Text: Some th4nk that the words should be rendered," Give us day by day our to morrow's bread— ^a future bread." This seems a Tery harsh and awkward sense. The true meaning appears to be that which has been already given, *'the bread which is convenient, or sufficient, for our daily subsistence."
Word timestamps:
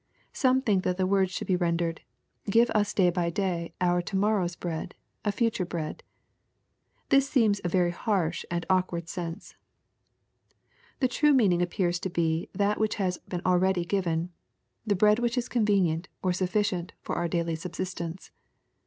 Some 0.33 0.63
th4nk 0.63 0.81
that 0.81 0.97
the 0.97 1.05
words 1.05 1.29
should 1.31 1.45
be 1.45 1.55
rendered," 1.55 2.01
Give 2.49 2.71
us 2.71 2.91
day 2.91 3.11
by 3.11 3.29
day 3.29 3.75
our 3.79 4.01
to 4.01 4.15
morrow's 4.15 4.55
bread— 4.55 4.95
^a 5.25 5.31
future 5.31 5.63
bread." 5.63 6.01
This 7.09 7.29
seems 7.29 7.59
a 7.63 7.69
Tery 7.69 7.91
harsh 7.91 8.43
and 8.49 8.65
awkward 8.67 9.07
sense. 9.09 9.53
The 11.01 11.07
true 11.07 11.33
meaning 11.33 11.61
appears 11.61 11.99
to 11.99 12.09
be 12.09 12.49
that 12.51 12.79
which 12.79 12.95
has 12.95 13.19
been 13.27 13.43
already 13.45 13.85
given, 13.85 14.31
*'the 14.87 14.95
bread 14.95 15.19
which 15.19 15.37
is 15.37 15.47
convenient, 15.47 16.07
or 16.23 16.33
sufficient, 16.33 16.93
for 17.03 17.15
our 17.15 17.27
daily 17.27 17.53
subsistence." 17.55 18.31